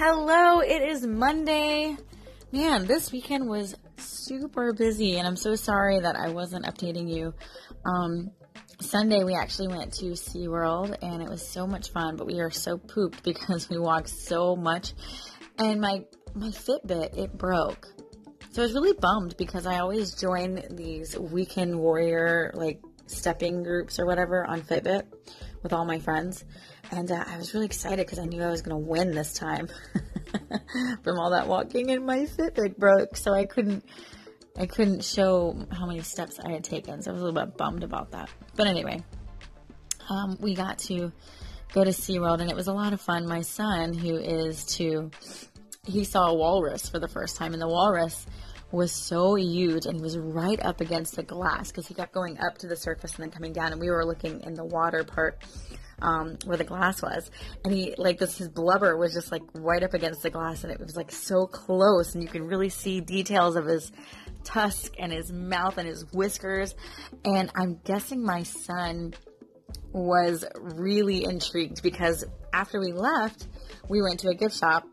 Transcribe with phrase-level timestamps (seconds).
[0.00, 1.96] Hello, it is Monday.
[2.52, 7.34] Man, this weekend was super busy, and I'm so sorry that I wasn't updating you.
[7.84, 8.30] Um,
[8.80, 12.48] Sunday, we actually went to SeaWorld, and it was so much fun, but we are
[12.48, 14.92] so pooped because we walked so much,
[15.58, 17.88] and my my Fitbit it broke.
[18.52, 23.98] So I was really bummed because I always join these weekend warrior like stepping groups
[23.98, 25.04] or whatever on Fitbit
[25.62, 26.44] with all my friends.
[26.90, 29.34] And uh, I was really excited because I knew I was going to win this
[29.34, 29.68] time
[31.02, 33.16] from all that walking and my Fitbit broke.
[33.16, 33.84] So I couldn't,
[34.56, 37.02] I couldn't show how many steps I had taken.
[37.02, 38.30] So I was a little bit bummed about that.
[38.56, 39.02] But anyway,
[40.08, 41.12] um, we got to
[41.72, 43.26] go to SeaWorld and it was a lot of fun.
[43.26, 45.10] My son, who is two,
[45.86, 48.26] he saw a walrus for the first time and the walrus
[48.70, 52.58] was so huge and was right up against the glass because he kept going up
[52.58, 55.42] to the surface and then coming down and we were looking in the water part
[56.00, 57.30] um, where the glass was.
[57.64, 60.72] And he like this his blubber was just like right up against the glass and
[60.72, 63.90] it was like so close and you could really see details of his
[64.44, 66.74] tusk and his mouth and his whiskers.
[67.24, 69.14] And i'm guessing my son
[69.92, 73.46] was really intrigued because after we left
[73.88, 74.84] we went to a gift shop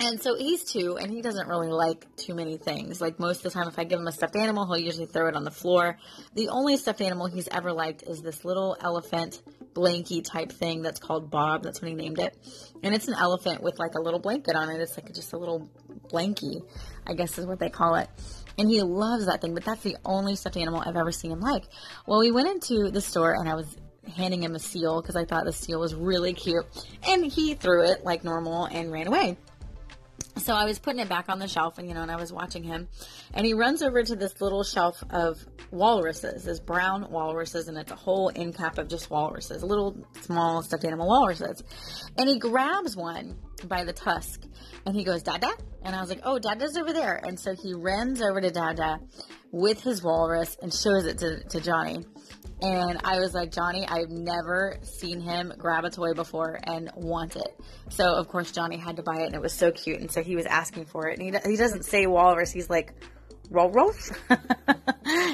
[0.00, 3.00] and so he's two, and he doesn't really like too many things.
[3.00, 5.28] Like most of the time, if I give him a stuffed animal, he'll usually throw
[5.28, 5.98] it on the floor.
[6.34, 11.00] The only stuffed animal he's ever liked is this little elephant blankie type thing that's
[11.00, 11.62] called Bob.
[11.62, 12.36] That's what he named it.
[12.82, 14.80] And it's an elephant with like a little blanket on it.
[14.80, 15.70] It's like just a little
[16.08, 16.62] blankie,
[17.06, 18.08] I guess is what they call it.
[18.58, 21.40] And he loves that thing, but that's the only stuffed animal I've ever seen him
[21.40, 21.64] like.
[22.06, 23.76] Well, we went into the store and I was
[24.16, 26.64] handing him a seal because I thought the seal was really cute.
[27.06, 29.36] And he threw it like normal and ran away.
[30.48, 32.32] So I was putting it back on the shelf, and you know, and I was
[32.32, 32.88] watching him,
[33.34, 37.92] and he runs over to this little shelf of walruses, this brown walruses, and it's
[37.92, 41.62] a whole end cap of just walruses, little small stuffed animal walruses,
[42.16, 44.42] and he grabs one by the tusk,
[44.86, 45.50] and he goes, "Dada,"
[45.82, 49.00] and I was like, "Oh, Dada's over there," and so he runs over to Dada
[49.50, 52.04] with his walrus and shows it to, to Johnny,
[52.60, 57.36] and I was like, Johnny, I've never seen him grab a toy before and want
[57.36, 57.60] it.
[57.90, 60.00] So, of course, Johnny had to buy it, and it was so cute.
[60.00, 61.18] And so he was asking for it.
[61.18, 62.94] And he, he doesn't say walrus, he's like,
[63.48, 64.10] walrus.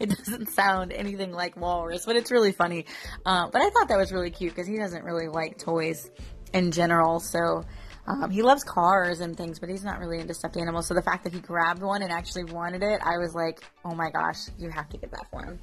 [0.00, 2.86] it doesn't sound anything like walrus, but it's really funny.
[3.26, 6.08] Uh, but I thought that was really cute because he doesn't really like toys
[6.52, 7.18] in general.
[7.18, 7.64] So,
[8.08, 10.86] um, he loves cars and things, but he's not really into stuffed animals.
[10.86, 13.94] So the fact that he grabbed one and actually wanted it, I was like, oh
[13.94, 15.58] my gosh, you have to get that for him.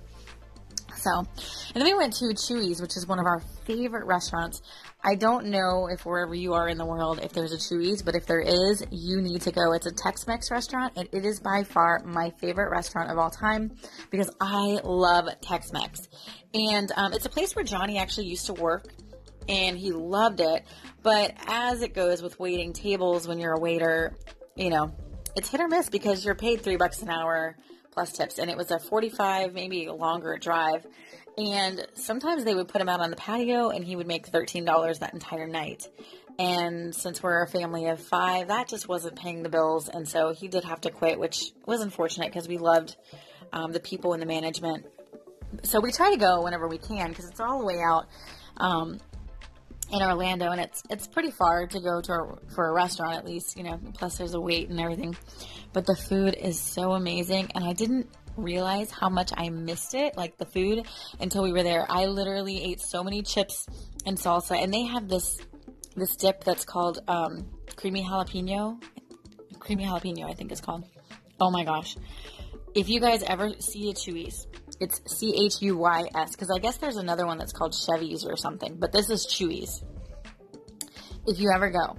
[0.98, 1.28] So, and
[1.76, 4.62] then we went to Chuy's, which is one of our favorite restaurants.
[5.04, 8.16] I don't know if wherever you are in the world, if there's a Chuy's, but
[8.16, 9.74] if there is, you need to go.
[9.74, 13.76] It's a Tex-Mex restaurant, and it is by far my favorite restaurant of all time
[14.10, 16.08] because I love Tex-Mex.
[16.54, 18.88] And um, it's a place where Johnny actually used to work,
[19.48, 20.66] and he loved it.
[21.04, 24.16] But as it goes with waiting tables when you're a waiter,
[24.56, 24.94] you know,
[25.36, 27.56] it's hit or miss because you're paid three bucks an hour
[27.92, 28.40] plus tips.
[28.40, 30.86] And it was a 45, maybe longer drive.
[31.38, 35.00] And sometimes they would put him out on the patio and he would make $13
[35.00, 35.88] that entire night.
[36.38, 39.90] And since we're a family of five, that just wasn't paying the bills.
[39.90, 42.96] And so he did have to quit, which was unfortunate because we loved
[43.54, 44.86] um, the people and the management.
[45.64, 48.08] So we try to go whenever we can because it's all the way out.
[48.58, 49.00] Um,
[49.92, 53.26] in Orlando, and it's it's pretty far to go to a, for a restaurant at
[53.26, 53.80] least, you know.
[53.94, 55.16] Plus, there's a wait and everything,
[55.74, 60.18] but the food is so amazing, and I didn't realize how much I missed it,
[60.18, 60.86] like the food,
[61.20, 61.86] until we were there.
[61.90, 63.68] I literally ate so many chips
[64.06, 65.40] and salsa, and they have this
[65.96, 68.82] this dip that's called um, creamy jalapeno,
[69.60, 70.84] creamy jalapeno, I think it's called.
[71.40, 71.96] Oh my gosh!
[72.76, 74.48] If you guys ever see a Chuy's,
[74.82, 78.26] it's C H U Y S because I guess there's another one that's called Chevy's
[78.26, 79.82] or something, but this is Chuy's.
[81.26, 81.96] If you ever go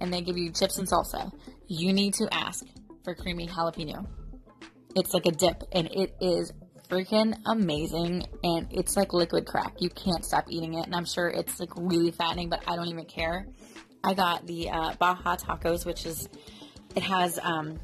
[0.00, 1.32] and they give you chips and salsa,
[1.68, 2.66] you need to ask
[3.04, 4.04] for creamy jalapeno.
[4.96, 6.52] It's like a dip and it is
[6.88, 9.74] freaking amazing and it's like liquid crack.
[9.78, 12.88] You can't stop eating it and I'm sure it's like really fattening, but I don't
[12.88, 13.46] even care.
[14.02, 16.28] I got the uh, Baja tacos, which is
[16.96, 17.78] it has um,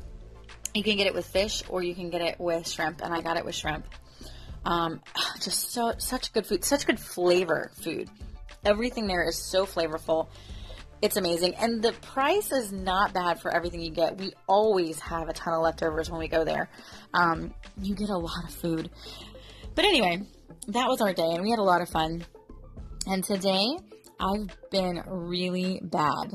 [0.75, 3.21] you can get it with fish or you can get it with shrimp, and I
[3.21, 3.87] got it with shrimp.
[4.65, 5.01] Um,
[5.41, 8.09] just so such good food, such good flavor food.
[8.65, 10.29] Everything there is so flavorful.
[11.01, 14.19] It's amazing, and the price is not bad for everything you get.
[14.19, 16.71] We always have a ton of leftovers when we go there.
[17.13, 18.89] Um, you get a lot of food.
[19.75, 20.23] But anyway,
[20.69, 22.25] that was our day, and we had a lot of fun.
[23.09, 23.67] And today,
[24.21, 26.35] I've been really bad.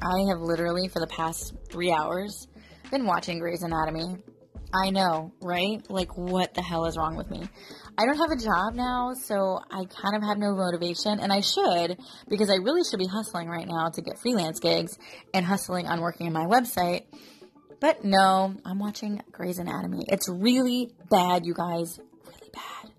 [0.00, 2.46] I have literally, for the past three hours,
[2.90, 4.16] been watching Grey's Anatomy
[4.72, 5.82] I know, right?
[5.88, 7.48] Like, what the hell is wrong with me?
[7.98, 11.40] I don't have a job now, so I kind of have no motivation, and I
[11.40, 11.98] should
[12.28, 14.98] because I really should be hustling right now to get freelance gigs
[15.32, 17.04] and hustling on working on my website.
[17.80, 20.04] But no, I'm watching Grey's Anatomy.
[20.08, 21.98] It's really bad, you guys.
[22.26, 22.92] Really bad.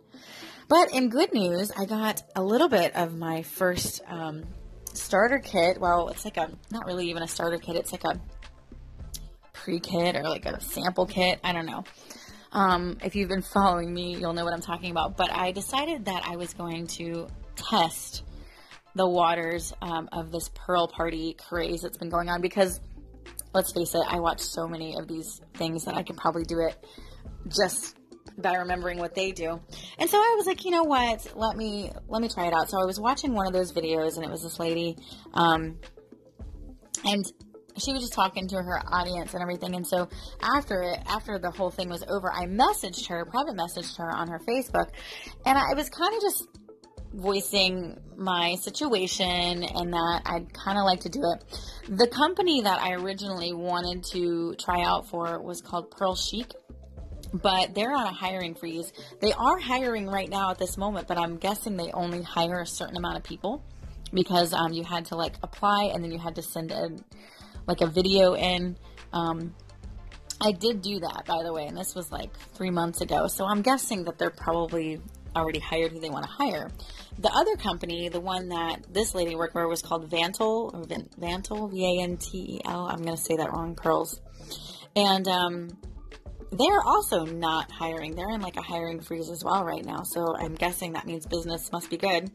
[0.67, 4.45] But in good news, I got a little bit of my first um,
[4.93, 5.79] starter kit.
[5.79, 8.19] Well, it's like a, not really even a starter kit, it's like a
[9.67, 11.41] pre kit or like a sample kit.
[11.43, 11.83] I don't know.
[12.53, 15.17] Um, if you've been following me, you'll know what I'm talking about.
[15.17, 17.27] But I decided that I was going to
[17.57, 18.23] test
[18.95, 22.79] the waters um, of this Pearl Party craze that's been going on because
[23.53, 26.59] let's face it, I watch so many of these things that I could probably do
[26.61, 26.77] it
[27.49, 27.97] just
[28.37, 29.59] by remembering what they do.
[29.99, 31.33] And so I was like, you know what?
[31.35, 32.69] Let me let me try it out.
[32.69, 34.95] So I was watching one of those videos, and it was this lady,
[35.33, 35.77] um,
[37.03, 37.25] and
[37.79, 39.75] she was just talking to her audience and everything.
[39.75, 40.09] And so
[40.41, 44.27] after it, after the whole thing was over, I messaged her, private messaged her on
[44.29, 44.89] her Facebook,
[45.45, 46.47] and I was kind of just
[47.13, 51.97] voicing my situation and that I'd kind of like to do it.
[51.97, 56.51] The company that I originally wanted to try out for was called Pearl Chic
[57.33, 58.91] but they're on a hiring freeze.
[59.19, 62.65] They are hiring right now at this moment, but I'm guessing they only hire a
[62.65, 63.63] certain amount of people
[64.13, 66.89] because um, you had to like apply and then you had to send a
[67.67, 68.77] like a video in.
[69.13, 69.53] Um,
[70.39, 73.27] I did do that, by the way, and this was like three months ago.
[73.27, 75.01] So I'm guessing that they're probably
[75.35, 76.71] already hired who they want to hire.
[77.19, 80.83] The other company, the one that this lady worked for, was called Vantel, or
[81.19, 82.87] Vantel, V A N T E L.
[82.87, 84.21] I'm going to say that wrong, Pearls.
[84.95, 85.69] And um,
[86.51, 88.15] they're also not hiring.
[88.15, 90.03] They're in like a hiring freeze as well right now.
[90.03, 92.31] So I'm guessing that means business must be good.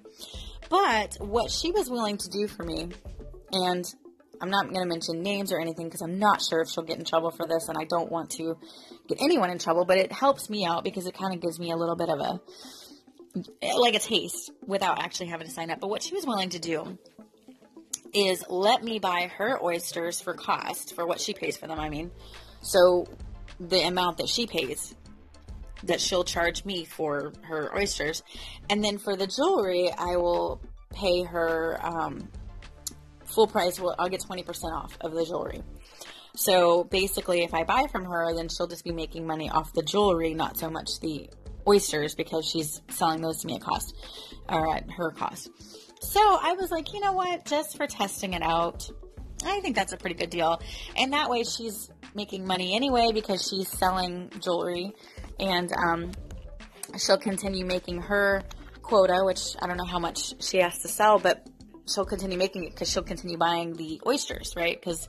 [0.69, 2.88] But what she was willing to do for me,
[3.52, 3.84] and
[4.43, 6.99] I'm not going to mention names or anything because I'm not sure if she'll get
[6.99, 8.59] in trouble for this, and I don't want to
[9.09, 9.85] get anyone in trouble.
[9.85, 12.19] But it helps me out because it kind of gives me a little bit of
[12.19, 12.41] a
[13.79, 15.79] like a taste without actually having to sign up.
[15.79, 16.99] But what she was willing to do
[18.12, 21.79] is let me buy her oysters for cost for what she pays for them.
[21.79, 22.11] I mean,
[22.62, 23.06] so
[23.61, 24.94] the amount that she pays
[25.85, 28.25] that she'll charge me for her oysters,
[28.69, 30.61] and then for the jewelry, I will
[30.91, 31.79] pay her.
[31.81, 32.29] Um,
[33.32, 35.62] full price, well, I'll get 20% off of the jewelry.
[36.34, 39.82] So basically, if I buy from her, then she'll just be making money off the
[39.82, 41.29] jewelry, not so much the
[41.69, 43.94] oysters, because she's selling those to me at cost
[44.49, 45.50] or at her cost.
[46.00, 47.44] So I was like, you know what?
[47.44, 48.88] Just for testing it out,
[49.44, 50.61] I think that's a pretty good deal.
[50.96, 54.93] And that way, she's making money anyway because she's selling jewelry,
[55.38, 56.12] and um,
[56.99, 58.43] she'll continue making her
[58.82, 61.46] quota, which I don't know how much she has to sell, but
[61.87, 64.79] she'll continue making it because she'll continue buying the oysters, right?
[64.79, 65.08] Because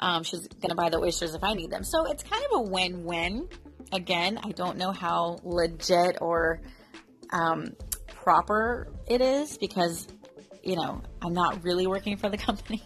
[0.00, 1.84] um, she's going to buy the oysters if I need them.
[1.84, 3.48] So it's kind of a win win.
[3.92, 6.60] Again, I don't know how legit or
[7.30, 7.74] um,
[8.08, 10.08] proper it is because,
[10.62, 12.82] you know, I'm not really working for the company.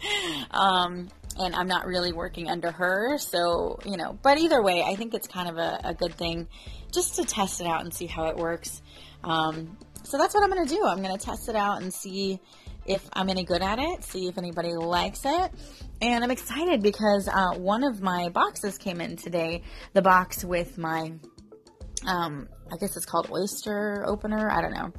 [0.50, 3.18] um, and I'm not really working under her.
[3.18, 6.46] So, you know, but either way, I think it's kind of a, a good thing
[6.92, 8.82] just to test it out and see how it works.
[9.24, 10.84] Um, so that's what I'm going to do.
[10.86, 12.40] I'm going to test it out and see
[12.86, 15.52] if I'm any good at it, see if anybody likes it.
[16.02, 19.62] And I'm excited because uh, one of my boxes came in today.
[19.92, 21.12] The box with my,
[22.06, 24.50] um, I guess it's called oyster opener.
[24.50, 24.92] I don't know.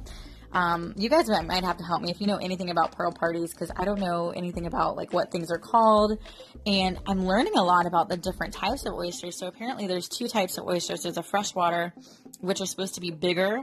[0.52, 3.52] Um, you guys might have to help me if you know anything about pearl parties
[3.52, 6.18] because I don't know anything about like what things are called,
[6.64, 9.38] and I'm learning a lot about the different types of oysters.
[9.38, 11.02] So apparently, there's two types of oysters.
[11.02, 11.92] There's a freshwater,
[12.40, 13.58] which are supposed to be bigger,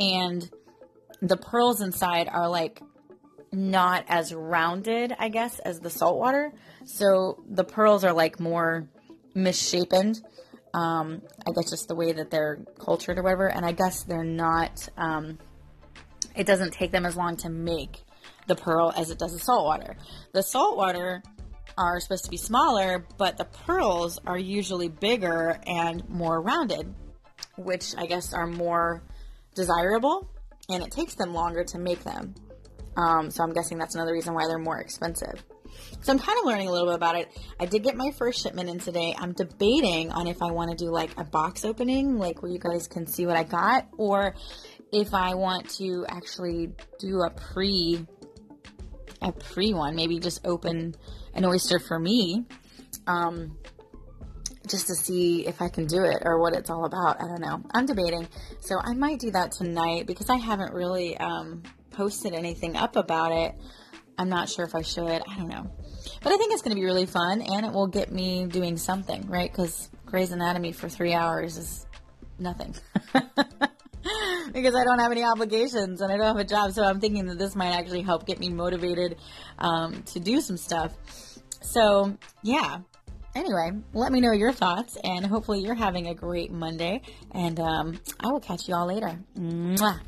[0.00, 0.50] and
[1.22, 2.80] the pearls inside are like
[3.52, 6.52] not as rounded, I guess, as the saltwater.
[6.84, 8.88] So the pearls are like more
[9.34, 10.14] misshapen.
[10.74, 13.48] Um, I guess just the way that they're cultured or whatever.
[13.48, 15.38] And I guess they're not, um,
[16.34, 18.02] it doesn't take them as long to make
[18.46, 19.96] the pearl as it does the saltwater.
[20.32, 21.22] The saltwater
[21.78, 26.94] are supposed to be smaller, but the pearls are usually bigger and more rounded,
[27.56, 29.02] which I guess are more
[29.54, 30.28] desirable
[30.68, 32.34] and it takes them longer to make them.
[32.96, 35.42] Um, so I'm guessing that's another reason why they're more expensive.
[36.00, 37.28] So I'm kind of learning a little bit about it.
[37.60, 39.14] I did get my first shipment in today.
[39.18, 42.58] I'm debating on if I want to do like a box opening, like where you
[42.58, 44.34] guys can see what I got, or
[44.92, 48.06] if I want to actually do a pre
[49.22, 50.94] a pre one, maybe just open
[51.34, 52.44] an oyster for me.
[53.06, 53.58] Um,
[54.66, 57.22] just to see if I can do it or what it's all about.
[57.22, 57.62] I don't know.
[57.72, 58.26] I'm debating.
[58.60, 61.62] So I might do that tonight because I haven't really um,
[61.96, 63.54] posted anything up about it.
[64.18, 65.22] I'm not sure if I should.
[65.28, 65.70] I don't know.
[66.22, 68.76] But I think it's going to be really fun and it will get me doing
[68.76, 69.50] something, right?
[69.50, 71.86] Because Grey's Anatomy for three hours is
[72.38, 72.74] nothing.
[74.52, 76.72] because I don't have any obligations and I don't have a job.
[76.72, 79.16] So I'm thinking that this might actually help get me motivated
[79.58, 80.92] um, to do some stuff.
[81.62, 82.78] So, yeah.
[83.34, 87.02] Anyway, let me know your thoughts and hopefully you're having a great Monday.
[87.32, 89.18] And um, I will catch you all later.
[89.38, 90.00] Mwah.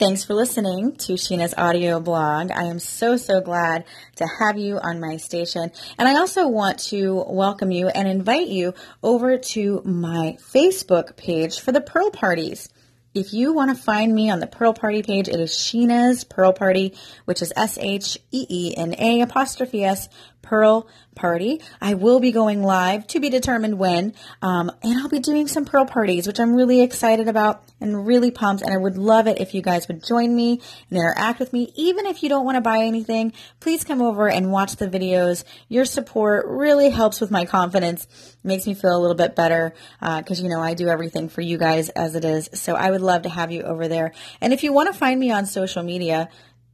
[0.00, 2.50] Thanks for listening to Sheena's audio blog.
[2.50, 3.84] I am so, so glad
[4.16, 5.70] to have you on my station.
[5.98, 11.60] And I also want to welcome you and invite you over to my Facebook page
[11.60, 12.70] for the Pearl Parties.
[13.12, 16.52] If you want to find me on the Pearl Party page, it is Sheena's Pearl
[16.52, 20.08] Party, which is S H E E N A apostrophe S
[20.42, 21.60] Pearl Party.
[21.80, 25.64] I will be going live to be determined when, um, and I'll be doing some
[25.64, 28.62] Pearl parties, which I'm really excited about and really pumped.
[28.62, 31.72] And I would love it if you guys would join me and interact with me.
[31.74, 35.44] Even if you don't want to buy anything, please come over and watch the videos.
[35.68, 38.06] Your support really helps with my confidence,
[38.42, 41.40] makes me feel a little bit better because uh, you know I do everything for
[41.40, 42.48] you guys as it is.
[42.54, 44.12] So I would love to have you over there.
[44.40, 46.28] And if you want to find me on social media,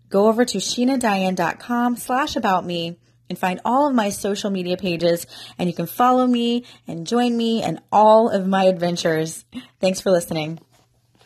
[0.09, 5.27] go over to sheenadiane.com slash about me and find all of my social media pages
[5.59, 9.45] and you can follow me and join me and all of my adventures.
[9.81, 10.61] Thanks for listening.